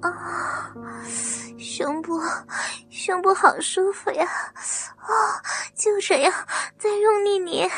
[0.00, 0.74] 啊，
[1.58, 2.20] 胸部，
[2.90, 4.26] 胸部好舒服呀！
[4.26, 5.42] 啊，
[5.74, 6.32] 就这样，
[6.78, 7.70] 再用力捏。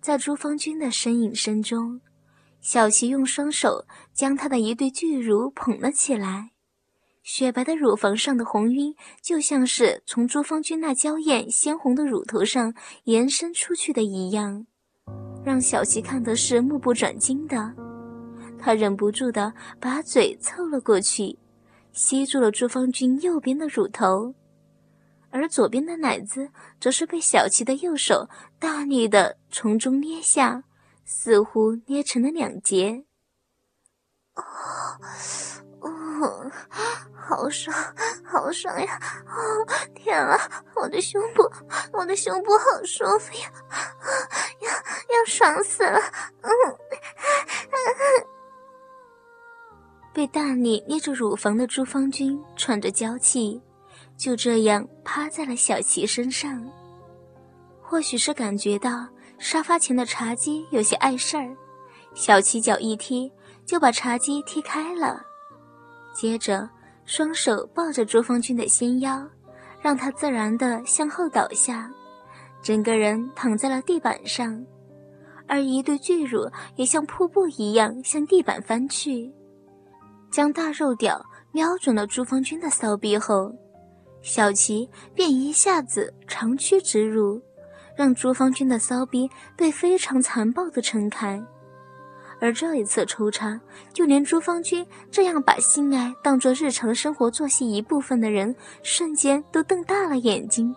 [0.00, 2.00] 在朱芳君的呻吟声中，
[2.60, 3.84] 小琪用双手
[4.14, 6.52] 将她的一对巨乳捧了起来，
[7.22, 12.72] 雪白的乳房上的红晕就像是从朱芳君那娇艳鲜红的乳头上
[13.04, 14.66] 延伸出去的一样，
[15.44, 17.74] 让小琪看的是目不转睛的。
[18.60, 21.38] 他忍不住的把嘴凑了过去，
[21.92, 24.34] 吸住了朱芳君右边的乳头。
[25.30, 26.50] 而左边的奶子
[26.80, 30.64] 则是被小七的右手大力的从中捏下，
[31.04, 33.04] 似乎捏成了两截。
[34.34, 34.42] 哦，
[35.80, 36.50] 哦，
[37.14, 37.76] 好爽，
[38.24, 38.98] 好爽呀！
[39.26, 41.42] 哦，天啊，我的胸部，
[41.92, 43.52] 我的胸部好舒服呀！
[44.60, 46.00] 要要爽死了！
[46.40, 46.50] 嗯，
[50.12, 53.60] 被大力捏着乳房的朱芳君喘着娇气。
[54.16, 56.68] 就这样趴在了小琪身上，
[57.80, 59.06] 或许是感觉到
[59.38, 61.56] 沙发前的茶几有些碍事儿，
[62.14, 63.30] 小琪脚一踢
[63.64, 65.22] 就把茶几踢开了，
[66.12, 66.68] 接着
[67.04, 69.24] 双手抱着朱芳君的纤腰，
[69.80, 71.88] 让她自然的向后倒下，
[72.60, 74.66] 整个人躺在了地板上，
[75.46, 79.32] 而一对巨乳也像瀑布一样向地板翻去，
[80.38, 81.20] 将大肉屌
[81.50, 83.52] 瞄准了朱芳君的骚逼后。
[84.22, 87.42] 小琪便一下子长驱直入，
[87.96, 91.44] 让朱芳君的骚逼被非常残暴的撑开。
[92.40, 93.60] 而这一次抽插，
[93.92, 98.54] 就连朱芳君这样把性爱当作日常生活作息一部分的人，
[98.84, 100.72] 瞬间都瞪大了眼睛，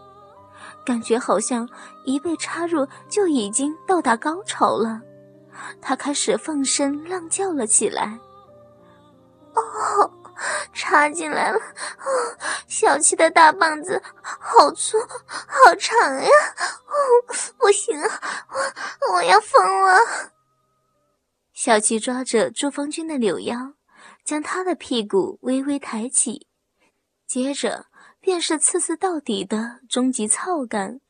[0.83, 1.69] 感觉好像
[2.03, 4.99] 一被插入就已经到达高潮了。
[5.79, 8.17] 他开始放声浪叫了起来
[9.55, 10.17] ：“哦！”
[10.73, 16.29] 插进来了，哦，小七的大棒子好粗好长呀！
[16.87, 16.95] 哦，
[17.59, 18.09] 不行啊，
[19.01, 19.99] 我我要疯了！
[21.53, 23.73] 小七抓着朱芳君的柳腰，
[24.25, 26.47] 将他的屁股微微抬起，
[27.27, 27.85] 接着
[28.19, 31.01] 便是刺刺到底的终极操干，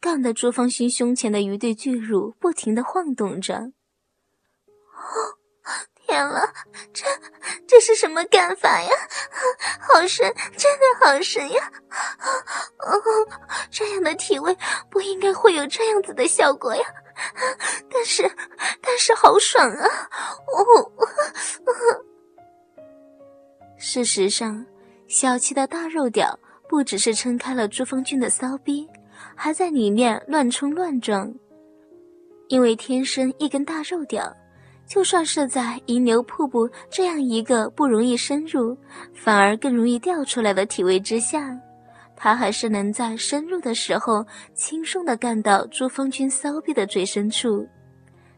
[0.00, 3.72] 干得朱芳君胸前的一对巨乳不停的晃动着。
[4.66, 5.38] 哦。
[6.06, 6.48] 天了，
[6.92, 7.04] 这
[7.66, 8.90] 这是什么干法呀？
[9.80, 11.72] 好深，真的好深呀！
[12.78, 13.02] 哦，
[13.70, 14.56] 这样的体位
[14.88, 16.84] 不应该会有这样子的效果呀。
[17.90, 18.30] 但是，
[18.80, 19.88] 但是好爽啊！
[20.52, 20.92] 哦，
[23.78, 24.64] 事实上，
[25.08, 26.38] 小七的大肉屌
[26.68, 28.88] 不只是撑开了朱峰君的骚逼，
[29.34, 31.34] 还在里面乱冲乱撞。
[32.48, 34.32] 因为天生一根大肉屌。
[34.86, 38.76] 就算是在银牛瀑布这样一个不容易深入，
[39.14, 41.58] 反而更容易掉出来的体位之下，
[42.14, 47.66] 他还是能在深入的时候轻松的干到朱峰君骚逼的最深处，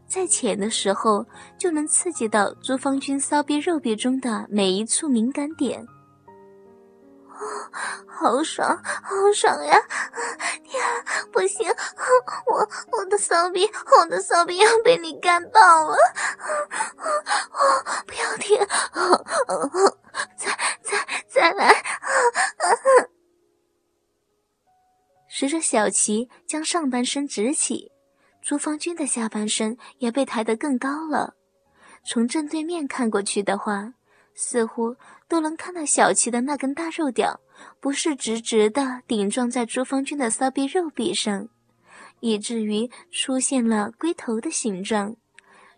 [0.07, 1.25] 在浅的时候
[1.59, 5.87] 就能刺激到朱峰君骚逼肉壁中的每一处敏感点。
[7.29, 7.39] 哦
[8.07, 9.77] 好爽，好爽呀！
[11.33, 11.69] 不行，
[12.47, 15.97] 我我的骚逼，我的骚逼要被你干爆了！
[18.07, 18.59] 不要停，
[20.37, 21.75] 再再再来！
[25.31, 27.93] 随着小琪将上半身直起，
[28.43, 31.35] 朱芳君的下半身也被抬得更高了。
[32.05, 33.93] 从正对面看过去的话，
[34.41, 34.95] 似乎
[35.27, 37.41] 都能看到小琪的那根大肉屌。
[37.81, 41.49] 不是直直的顶撞在朱芳君的骚逼肉壁上，
[42.21, 45.17] 以至于出现了龟头的形状，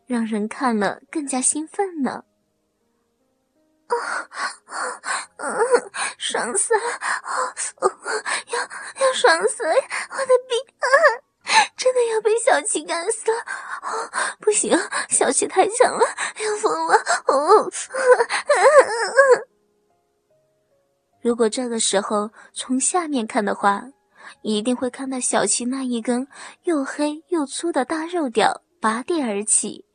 [0.07, 2.25] 让人看了更加兴奋呢。
[3.87, 3.97] 啊
[5.39, 5.57] 啊！
[6.19, 6.81] 爽死了！
[8.53, 9.73] 要要爽死了！
[9.73, 10.85] 我的逼啊，
[11.81, 13.39] 真的要被小七干死了！
[13.81, 16.05] 哦， 不行，小七太强了，
[16.45, 16.95] 要疯了！
[17.27, 17.67] 哦。
[21.23, 23.83] 如果这个时候从下面看的话，
[24.43, 26.29] 一定会看到小七那一根
[26.65, 29.87] 又黑又粗的大肉屌拔地而起，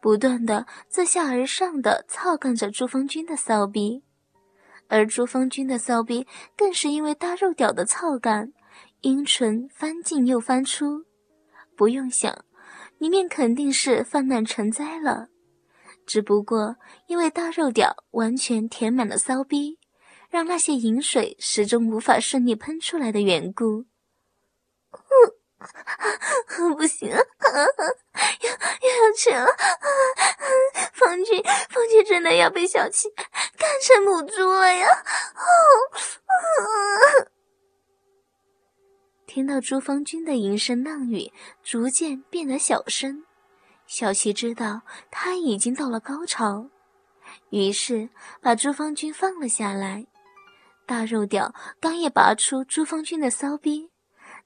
[0.00, 4.04] 不断的自下而上的操干着朱峰君的骚逼，
[4.86, 8.52] 而朱峰君的骚逼更是因为大肉屌的操干，
[9.00, 11.02] 阴唇翻进又翻出，
[11.76, 12.44] 不用想，
[12.98, 15.28] 里面肯定是泛滥成灾了，
[16.06, 16.76] 只不过
[17.06, 19.78] 因为大肉屌完全填满了骚逼。
[20.30, 23.84] 让那些饮水始终无法顺利喷出来的缘故。
[26.76, 29.46] 不行，又又要成了！
[30.92, 31.40] 方君，
[31.70, 34.88] 方君真的要被小七干成母猪了呀！
[39.34, 41.32] 听到朱方君的吟声浪语
[41.64, 43.24] 逐渐变得小声，
[43.84, 46.68] 小七知道他已经到了高潮，
[47.50, 48.08] 于是
[48.40, 50.06] 把朱方君放了下来。
[50.86, 53.90] 大肉屌刚一拔出朱方君的骚逼。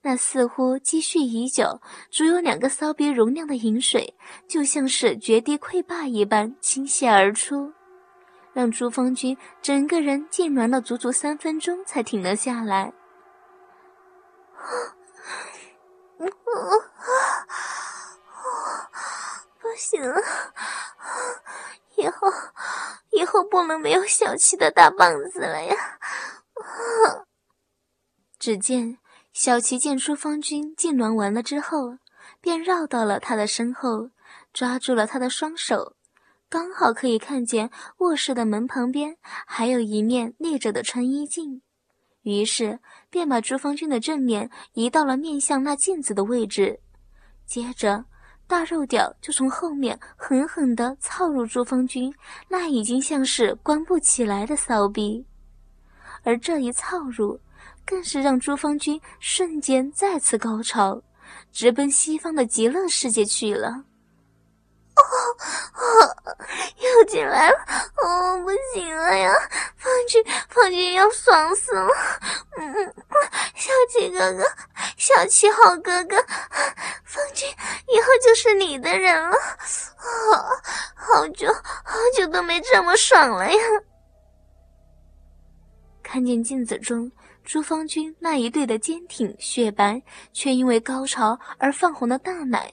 [0.00, 4.14] 那似乎积蓄已久、足有两个骚逼容量的饮水，
[4.48, 7.70] 就像是决堤溃坝一般倾泻而出，
[8.54, 12.90] 让朱方君整个人痉挛了足足三分钟才停了下来。
[19.60, 20.20] 不行了，
[21.96, 22.28] 以后
[23.10, 25.76] 以后不能没有小七的大棒子了呀！
[28.38, 28.98] 只见。
[29.30, 31.98] 小琪见出方君痉挛完了之后，
[32.40, 34.10] 便绕到了他的身后，
[34.52, 35.94] 抓住了他的双手，
[36.48, 39.16] 刚好可以看见卧室的门旁边
[39.46, 41.62] 还有一面立着的穿衣镜，
[42.28, 42.78] 于是
[43.08, 46.78] 便把朱方君的正面移到了面向那镜子的位置，
[47.46, 48.04] 接着
[48.46, 52.12] 大肉屌就从后面狠狠地操入朱方君
[52.48, 55.24] 那已经像是关不起来的骚逼，
[56.22, 57.40] 而这一操入。
[57.84, 61.02] 更是让朱方君瞬间再次高潮，
[61.52, 63.82] 直奔西方的极乐世界去了。
[65.38, 66.16] 哦，
[66.78, 67.56] 又进来了！
[68.02, 69.32] 哦，不行了呀，
[69.76, 71.88] 方君，方君要爽死了！
[72.58, 72.94] 嗯嗯，
[73.54, 74.44] 小七哥哥，
[74.96, 76.16] 小七好哥哥，
[77.04, 77.48] 方君
[77.86, 79.36] 以后就是你的人了。
[79.36, 80.50] 啊，
[80.94, 83.58] 好久好久都没这么爽了呀！
[86.02, 87.10] 看见镜子中。
[87.44, 90.02] 朱方君那一对的坚挺雪白，
[90.34, 92.70] 却因为高潮而泛红的大奶，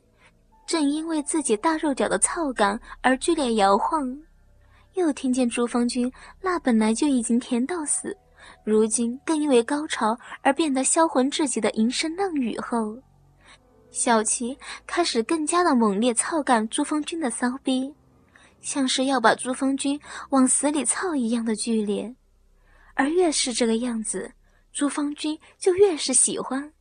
[0.65, 4.17] 正因为自己大肉屌的操感而剧烈摇晃。
[4.93, 8.15] 又听见朱方君那本来就已经甜到死，
[8.63, 12.97] 如今更因为高潮而变得销魂至极的吟声浪语后，
[13.91, 14.57] 小琪
[14.87, 17.93] 开始更加的猛烈操干朱方君的骚逼，
[18.61, 22.15] 像是要把朱方君往死里操一样的剧烈。
[22.93, 24.31] 而越是这个样子。
[24.71, 26.71] 朱方君就越是喜欢，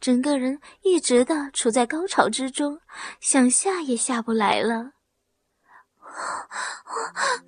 [0.00, 2.80] 整个人一直的处在高潮之中，
[3.20, 4.92] 想下也下不来了。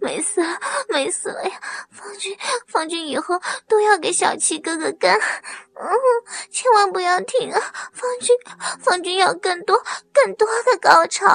[0.00, 1.60] 没死了，没死了呀！
[1.90, 2.36] 方君，
[2.68, 5.90] 方君以后都要给小七哥哥干，嗯，
[6.50, 7.60] 千万不要停啊！
[7.92, 8.36] 方君，
[8.80, 9.82] 方君要更多、
[10.12, 11.26] 更多的高潮。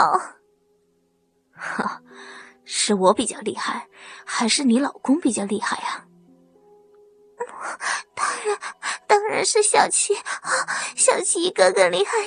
[1.54, 2.02] 哈，
[2.64, 3.90] 是我比较厉害，
[4.24, 6.06] 还是你老公比较厉害呀？
[8.14, 8.60] 当然，
[9.08, 10.14] 当然是小七，
[10.96, 12.18] 小七哥哥厉害，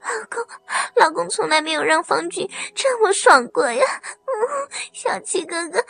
[0.00, 0.46] 老公，
[0.94, 3.84] 老公从来没有让方君这么爽过呀！
[4.02, 5.84] 嗯，小七哥哥，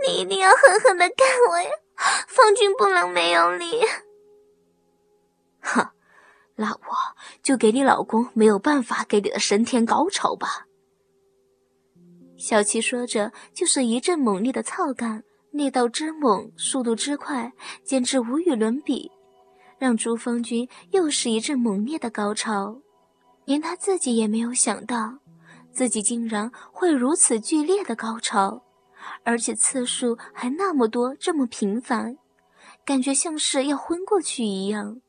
[0.00, 1.70] 你你一定要狠狠的干我呀！
[2.28, 3.84] 方君不能没有你。
[5.60, 5.88] 哼，
[6.54, 6.96] 那我
[7.42, 10.66] 就给你老公没有办法给你的升天高潮吧。
[12.38, 15.24] 小七说着，就是一阵猛烈的操干。
[15.56, 19.10] 力道之猛，速度之快，简直无与伦比，
[19.78, 22.80] 让朱方君又是一阵猛烈的高潮。
[23.44, 25.18] 连他自己也没有想到，
[25.70, 28.64] 自己竟然会如此剧烈的高潮，
[29.22, 32.18] 而且次数还那么多，这么频繁，
[32.84, 35.00] 感觉像是要昏过去一样。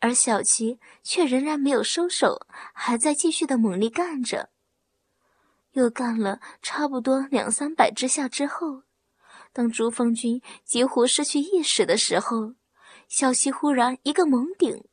[0.00, 4.50] 而小琪却仍然没有收手，还在继续的猛力干着。
[5.72, 8.82] 又干了差不多两三百之下之后。
[9.54, 12.54] 当朱方君几乎失去意识的时候，
[13.08, 14.84] 小溪忽然一个猛顶，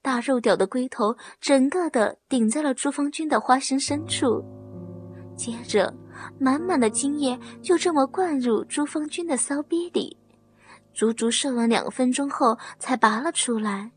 [0.00, 4.44] 大肉屌的龟头整个的顶在了朱方君的花心深处，
[5.36, 5.92] 接着
[6.38, 10.16] 满满的精液就这么灌入朱方君的骚逼里，
[10.94, 13.90] 足足射了两分钟后才拔了出来，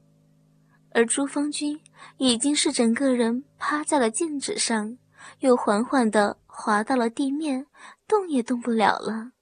[0.93, 1.79] 而朱方君
[2.17, 4.97] 已经是整个人趴在了镜子上，
[5.41, 7.67] 又缓缓的滑到了地面，
[8.07, 9.33] 动也动不了了。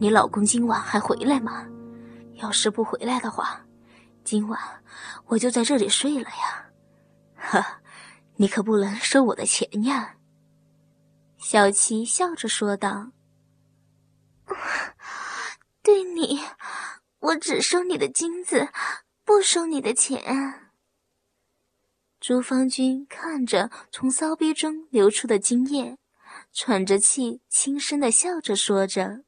[0.00, 1.66] 你老公今晚还回来吗？
[2.34, 3.66] 要是不回来的话，
[4.22, 4.60] 今晚
[5.26, 6.70] 我就在这里睡了呀！
[7.34, 7.80] 哈，
[8.36, 10.14] 你可不能收我的钱呀！
[11.38, 13.10] 小琪笑着说道
[15.82, 16.42] ：“对你，
[17.18, 18.68] 我只收你的金子，
[19.24, 20.70] 不收你的钱。”
[22.20, 25.98] 朱芳君看着从骚逼中流出的精液，
[26.52, 29.24] 喘着气，轻声的笑着说着。